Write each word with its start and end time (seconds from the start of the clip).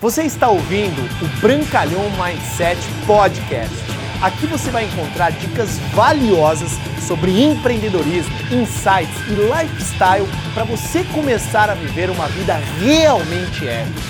Você 0.00 0.22
está 0.22 0.48
ouvindo 0.48 0.98
o 1.22 1.40
Brancalhão 1.42 2.04
Mindset 2.12 2.80
Podcast. 3.06 3.76
Aqui 4.22 4.46
você 4.46 4.70
vai 4.70 4.86
encontrar 4.86 5.30
dicas 5.30 5.78
valiosas 5.94 6.70
sobre 7.06 7.42
empreendedorismo, 7.44 8.34
insights 8.50 9.14
e 9.28 9.34
lifestyle 9.34 10.26
para 10.54 10.64
você 10.64 11.04
começar 11.04 11.68
a 11.68 11.74
viver 11.74 12.08
uma 12.08 12.26
vida 12.28 12.54
realmente 12.78 13.68
épica. 13.68 14.00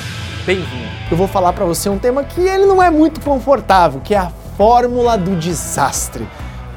Bem-vindo. 0.46 0.88
Eu 1.10 1.16
vou 1.16 1.26
falar 1.26 1.52
para 1.54 1.64
você 1.64 1.88
um 1.88 1.98
tema 1.98 2.22
que 2.22 2.40
ele 2.40 2.66
não 2.66 2.80
é 2.80 2.88
muito 2.88 3.20
confortável, 3.20 4.00
que 4.00 4.14
é 4.14 4.18
a 4.18 4.30
fórmula 4.56 5.18
do 5.18 5.34
desastre. 5.34 6.24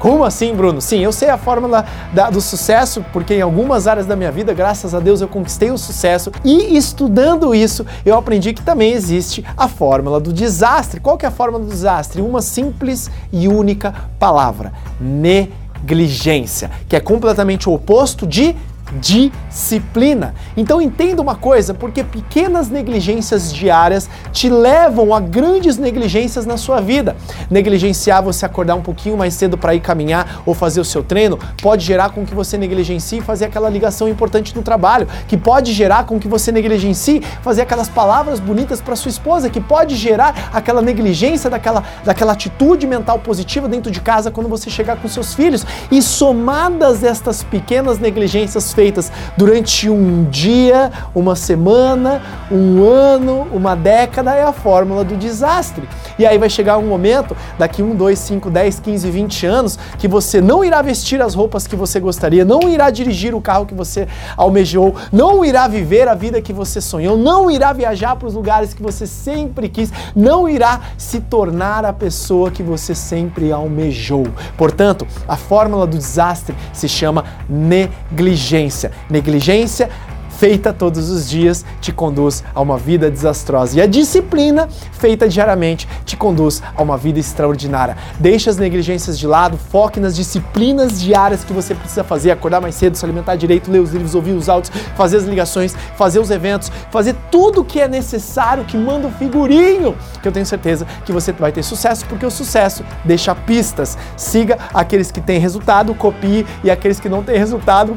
Como 0.04 0.22
assim, 0.22 0.54
Bruno? 0.54 0.82
Sim, 0.82 0.98
eu 0.98 1.10
sei 1.10 1.30
a 1.30 1.38
fórmula 1.38 1.86
da, 2.12 2.28
do 2.28 2.38
sucesso, 2.38 3.02
porque 3.10 3.36
em 3.36 3.40
algumas 3.40 3.88
áreas 3.88 4.04
da 4.04 4.14
minha 4.14 4.30
vida, 4.30 4.52
graças 4.52 4.94
a 4.94 5.00
Deus, 5.00 5.22
eu 5.22 5.28
conquistei 5.28 5.70
o 5.70 5.78
sucesso 5.78 6.30
e 6.44 6.76
estudando 6.76 7.54
isso, 7.54 7.86
eu 8.04 8.14
aprendi 8.14 8.52
que 8.52 8.60
também 8.60 8.92
existe 8.92 9.42
a 9.56 9.66
fórmula 9.66 10.20
do 10.20 10.30
desastre. 10.30 11.00
Qual 11.00 11.16
que 11.16 11.24
é 11.24 11.28
a 11.30 11.32
fórmula 11.32 11.64
do 11.64 11.70
desastre? 11.70 12.20
Uma 12.20 12.42
simples 12.42 13.10
e 13.32 13.48
única 13.48 13.94
palavra: 14.18 14.74
negligência, 15.00 16.70
que 16.86 16.96
é 16.96 17.00
completamente 17.00 17.66
o 17.66 17.72
oposto 17.72 18.26
de 18.26 18.54
disciplina. 19.00 20.34
Então 20.56 20.80
entenda 20.80 21.20
uma 21.20 21.34
coisa, 21.34 21.72
porque 21.74 22.04
pequenas 22.04 22.68
negligências 22.68 23.52
diárias 23.52 24.08
te 24.32 24.48
levam 24.48 25.14
a 25.14 25.20
grandes 25.20 25.76
negligências 25.78 26.46
na 26.46 26.56
sua 26.56 26.80
vida. 26.80 27.16
Negligenciar 27.50 28.22
você 28.22 28.44
acordar 28.44 28.74
um 28.74 28.82
pouquinho 28.82 29.16
mais 29.16 29.34
cedo 29.34 29.56
para 29.56 29.74
ir 29.74 29.80
caminhar 29.80 30.42
ou 30.44 30.54
fazer 30.54 30.80
o 30.80 30.84
seu 30.84 31.02
treino 31.02 31.38
pode 31.62 31.84
gerar 31.84 32.10
com 32.10 32.24
que 32.24 32.34
você 32.34 32.58
negligencie 32.58 33.20
fazer 33.20 33.46
aquela 33.46 33.68
ligação 33.68 34.08
importante 34.08 34.54
no 34.54 34.62
trabalho, 34.62 35.08
que 35.26 35.36
pode 35.36 35.72
gerar 35.72 36.04
com 36.04 36.18
que 36.18 36.28
você 36.28 36.52
negligencie 36.52 37.22
fazer 37.42 37.62
aquelas 37.62 37.88
palavras 37.88 38.38
bonitas 38.38 38.80
para 38.80 38.96
sua 38.96 39.08
esposa, 39.08 39.48
que 39.48 39.60
pode 39.60 39.96
gerar 39.96 40.50
aquela 40.52 40.82
negligência 40.82 41.48
daquela, 41.48 41.82
daquela 42.04 42.32
atitude 42.32 42.86
mental 42.86 43.18
positiva 43.18 43.68
dentro 43.68 43.90
de 43.90 44.00
casa 44.00 44.30
quando 44.30 44.48
você 44.48 44.68
chegar 44.68 44.96
com 44.96 45.08
seus 45.08 45.34
filhos. 45.34 45.66
E 45.90 46.02
somadas 46.02 47.02
estas 47.02 47.42
pequenas 47.42 47.98
negligências 47.98 48.73
feitas 48.74 49.10
durante 49.36 49.88
um 49.88 50.24
dia, 50.24 50.90
uma 51.14 51.36
semana, 51.36 52.20
um 52.50 52.82
ano, 52.84 53.46
uma 53.52 53.74
década, 53.74 54.34
é 54.34 54.42
a 54.42 54.52
fórmula 54.52 55.04
do 55.04 55.16
desastre. 55.16 55.88
E 56.18 56.26
aí 56.26 56.36
vai 56.36 56.50
chegar 56.50 56.76
um 56.78 56.86
momento, 56.86 57.36
daqui 57.58 57.82
1, 57.82 57.94
2, 57.94 58.18
5, 58.18 58.50
10, 58.50 58.80
15, 58.80 59.10
20 59.10 59.46
anos, 59.46 59.78
que 59.98 60.08
você 60.08 60.40
não 60.40 60.64
irá 60.64 60.82
vestir 60.82 61.22
as 61.22 61.34
roupas 61.34 61.66
que 61.66 61.76
você 61.76 62.00
gostaria, 62.00 62.44
não 62.44 62.68
irá 62.68 62.90
dirigir 62.90 63.34
o 63.34 63.40
carro 63.40 63.66
que 63.66 63.74
você 63.74 64.06
almejou, 64.36 64.94
não 65.12 65.44
irá 65.44 65.68
viver 65.68 66.08
a 66.08 66.14
vida 66.14 66.42
que 66.42 66.52
você 66.52 66.80
sonhou, 66.80 67.16
não 67.16 67.50
irá 67.50 67.72
viajar 67.72 68.16
para 68.16 68.28
os 68.28 68.34
lugares 68.34 68.74
que 68.74 68.82
você 68.82 69.06
sempre 69.06 69.68
quis, 69.68 69.92
não 70.14 70.48
irá 70.48 70.80
se 70.98 71.20
tornar 71.20 71.84
a 71.84 71.92
pessoa 71.92 72.50
que 72.50 72.62
você 72.62 72.94
sempre 72.94 73.52
almejou. 73.52 74.26
Portanto, 74.56 75.06
a 75.28 75.36
fórmula 75.36 75.86
do 75.86 75.96
desastre 75.96 76.54
se 76.72 76.88
chama 76.88 77.24
negligência 77.48 78.63
negligência. 79.10 79.90
Feita 80.38 80.72
todos 80.72 81.10
os 81.10 81.28
dias 81.28 81.64
te 81.80 81.92
conduz 81.92 82.42
a 82.54 82.60
uma 82.60 82.76
vida 82.76 83.10
desastrosa. 83.10 83.78
E 83.78 83.82
a 83.82 83.86
disciplina 83.86 84.68
feita 84.92 85.28
diariamente 85.28 85.88
te 86.04 86.16
conduz 86.16 86.62
a 86.76 86.82
uma 86.82 86.96
vida 86.96 87.18
extraordinária. 87.18 87.96
Deixe 88.18 88.50
as 88.50 88.56
negligências 88.56 89.18
de 89.18 89.26
lado, 89.26 89.56
foque 89.56 90.00
nas 90.00 90.16
disciplinas 90.16 91.00
diárias 91.00 91.44
que 91.44 91.52
você 91.52 91.74
precisa 91.74 92.02
fazer: 92.02 92.30
acordar 92.30 92.60
mais 92.60 92.74
cedo, 92.74 92.96
se 92.96 93.04
alimentar 93.04 93.36
direito, 93.36 93.70
ler 93.70 93.80
os 93.80 93.92
livros, 93.92 94.14
ouvir 94.14 94.32
os 94.32 94.48
áudios, 94.48 94.72
fazer 94.96 95.18
as 95.18 95.24
ligações, 95.24 95.74
fazer 95.96 96.18
os 96.18 96.30
eventos, 96.30 96.70
fazer 96.90 97.14
tudo 97.30 97.60
o 97.60 97.64
que 97.64 97.80
é 97.80 97.88
necessário 97.88 98.64
que 98.64 98.76
manda 98.76 99.06
o 99.06 99.12
figurinho. 99.12 99.96
Que 100.20 100.28
eu 100.28 100.32
tenho 100.32 100.46
certeza 100.46 100.86
que 101.04 101.12
você 101.12 101.32
vai 101.32 101.52
ter 101.52 101.62
sucesso, 101.62 102.04
porque 102.06 102.26
o 102.26 102.30
sucesso 102.30 102.84
deixa 103.04 103.34
pistas. 103.34 103.96
Siga 104.16 104.58
aqueles 104.72 105.10
que 105.10 105.20
têm 105.20 105.38
resultado, 105.38 105.94
copie, 105.94 106.46
e 106.62 106.70
aqueles 106.70 106.98
que 106.98 107.08
não 107.08 107.22
têm 107.22 107.38
resultado, 107.38 107.96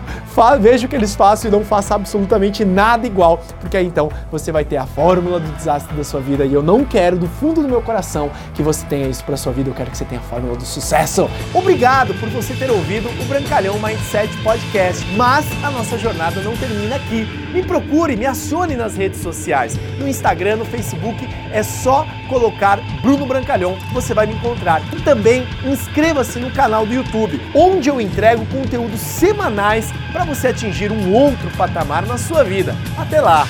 veja 0.59 0.85
o 0.85 0.89
que 0.89 0.95
eles 0.95 1.15
façam 1.15 1.49
e 1.49 1.51
não 1.51 1.63
faça 1.63 1.95
absolutamente 1.95 2.26
absolutamente 2.27 2.65
nada 2.65 3.07
igual, 3.07 3.41
porque 3.59 3.77
aí 3.77 3.85
então 3.85 4.11
você 4.29 4.51
vai 4.51 4.65
ter 4.65 4.77
a 4.77 4.85
fórmula 4.85 5.39
do 5.39 5.51
desastre 5.53 5.95
da 5.95 6.03
sua 6.03 6.19
vida 6.19 6.45
e 6.45 6.53
eu 6.53 6.61
não 6.61 6.83
quero 6.83 7.17
do 7.17 7.27
fundo 7.27 7.61
do 7.61 7.67
meu 7.67 7.81
coração 7.81 8.29
que 8.53 8.61
você 8.61 8.85
tenha 8.85 9.07
isso 9.07 9.23
para 9.23 9.37
sua 9.37 9.53
vida, 9.53 9.69
eu 9.69 9.73
quero 9.73 9.89
que 9.89 9.97
você 9.97 10.05
tenha 10.05 10.19
a 10.19 10.23
fórmula 10.23 10.55
do 10.55 10.65
sucesso. 10.65 11.29
Obrigado 11.53 12.13
por 12.15 12.29
você 12.29 12.53
ter 12.53 12.69
ouvido 12.69 13.09
o 13.21 13.25
Brancalhão 13.25 13.79
Mindset 13.79 14.35
Podcast, 14.43 15.05
mas 15.15 15.45
a 15.63 15.71
nossa 15.71 15.97
jornada 15.97 16.41
não 16.41 16.55
termina 16.57 16.97
aqui. 16.97 17.25
Me 17.53 17.63
procure, 17.63 18.15
me 18.15 18.25
acione 18.25 18.75
nas 18.75 18.95
redes 18.95 19.21
sociais, 19.21 19.77
no 19.97 20.07
Instagram, 20.07 20.57
no 20.57 20.65
Facebook, 20.65 21.27
é 21.51 21.63
só 21.63 22.05
colocar 22.27 22.79
Bruno 23.01 23.25
Brancalhão, 23.25 23.77
você 23.93 24.13
vai 24.13 24.27
me 24.27 24.33
encontrar. 24.33 24.81
E 24.93 25.01
também 25.01 25.47
inscreva-se 25.65 26.39
no 26.39 26.51
canal 26.51 26.85
do 26.85 26.93
YouTube, 26.93 27.41
onde 27.55 27.89
eu 27.89 28.01
entrego 28.01 28.45
conteúdos 28.47 28.99
semanais 28.99 29.91
para 30.11 30.25
você 30.25 30.47
atingir 30.47 30.91
um 30.91 31.13
outro 31.13 31.49
patamar 31.57 32.05
sua 32.17 32.43
vida. 32.43 32.75
Até 32.97 33.21
lá! 33.21 33.47